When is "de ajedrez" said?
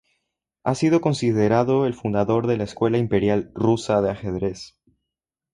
4.01-4.75